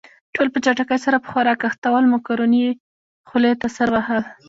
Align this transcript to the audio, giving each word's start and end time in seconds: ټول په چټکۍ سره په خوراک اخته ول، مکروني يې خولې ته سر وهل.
ټول 0.33 0.47
په 0.53 0.59
چټکۍ 0.65 0.99
سره 1.05 1.17
په 1.23 1.27
خوراک 1.31 1.59
اخته 1.69 1.87
ول، 1.91 2.05
مکروني 2.13 2.59
يې 2.65 2.71
خولې 3.29 3.51
ته 3.61 3.67
سر 3.75 3.87
وهل. 3.95 4.23